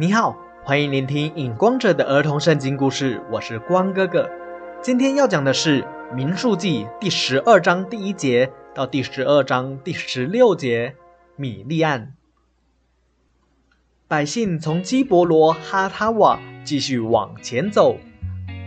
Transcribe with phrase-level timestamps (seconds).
[0.00, 4.30] 你好，欢迎聆听影光者的儿童圣经故事，我是光哥哥。
[4.80, 5.82] 今天要讲的是
[6.14, 10.94] 《民数记》第十二章第一节到第十二章第十六节。
[11.36, 12.14] 米利安
[14.08, 17.98] 百姓从基伯罗哈塔瓦继续往前走，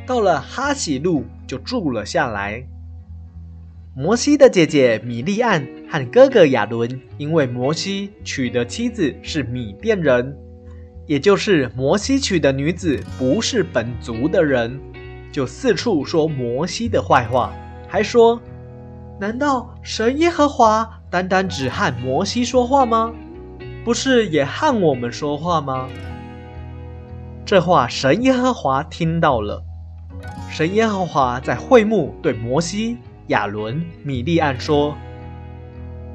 [0.05, 2.63] 到了哈喜路就住了下来。
[3.95, 10.37] 摩西的姐姐米利安和哥哥亚伦，因为摩西娶的妻子是米甸人，
[11.05, 14.79] 也就是摩西娶的女子不是本族的人，
[15.31, 17.53] 就四处说摩西的坏话，
[17.87, 18.41] 还说
[19.19, 23.13] ：“难道神耶和华单单只和摩西说话吗？
[23.83, 25.87] 不是也和我们说话吗？”
[27.45, 29.61] 这话神耶和华听到了，
[30.49, 32.97] 神耶和华在会幕对摩西。
[33.27, 34.95] 亚伦、米利暗说：“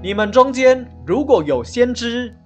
[0.02, 2.36] 你们中间如果有先知，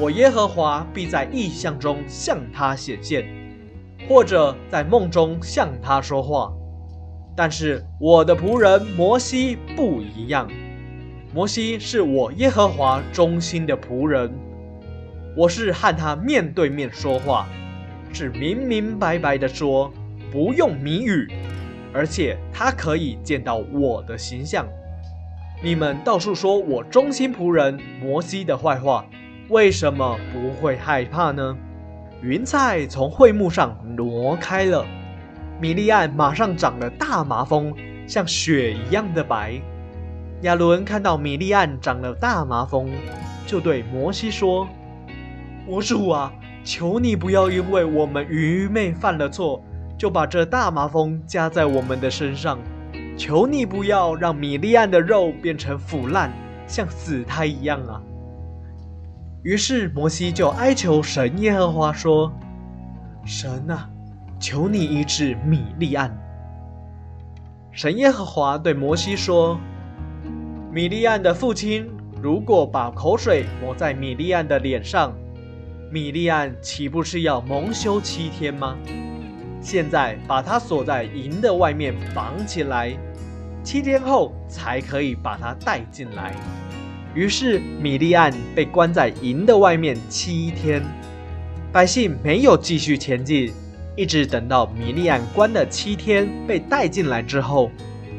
[0.00, 3.26] 我耶和华必在异象中向他显现，
[4.08, 6.52] 或者在梦中向他说话。
[7.36, 10.48] 但是我的仆人摩西不一样，
[11.34, 14.32] 摩西是我耶和华忠心的仆人，
[15.36, 17.48] 我是和他面对面说话，
[18.12, 19.92] 是明明白白的说，
[20.30, 21.26] 不用谜语。”
[21.92, 24.64] 而且他可以见到我的形象。
[25.60, 29.04] 你们到处说我忠心仆人摩西的坏话，
[29.50, 31.56] 为什么不会害怕呢？
[32.20, 34.84] 云彩从会幕上挪开了，
[35.58, 37.74] 米利安马上长了大麻风，
[38.06, 39.60] 像雪一样的白。
[40.42, 42.90] 亚伦看到米利安长了大麻风，
[43.46, 44.68] 就对摩西说
[45.66, 46.30] ：“我主啊，
[46.62, 49.62] 求你不要因为我们愚昧犯了错。”
[49.96, 52.56] 就把这大麻风加在我们的身上，
[53.16, 56.30] 求你不要让米利安的肉变成腐烂，
[56.68, 58.00] 像死胎一样啊！
[59.42, 62.32] 于是摩西就哀求神耶和华说
[63.24, 63.88] ：“神啊，
[64.40, 66.16] 求你医治米利安。”
[67.70, 69.58] 神耶和华对摩西说
[70.72, 71.88] ：“米利安的父亲
[72.20, 75.14] 如果把口水抹在米利安的脸上，
[75.92, 78.76] 米利安岂不是要蒙羞七天吗？”
[79.60, 82.96] 现在把他锁在营的外面绑起来，
[83.62, 86.34] 七天后才可以把他带进来。
[87.14, 90.82] 于是米利安被关在营的外面七天，
[91.72, 93.52] 百姓没有继续前进，
[93.96, 97.70] 一直等到米利安关了七天被带进来之后，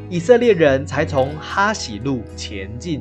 [0.08, 3.00] 以色列人才从哈喜路前进，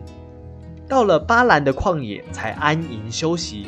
[0.87, 3.67] 到了巴兰的旷野才安营休息。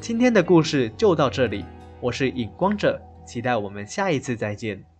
[0.00, 1.64] 今天的故事就到这里。
[2.00, 4.95] 我是影光者，期待我们下一次再见。